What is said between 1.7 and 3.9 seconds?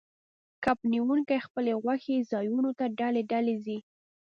خوښې ځایونو ته ډلې ډلې ځي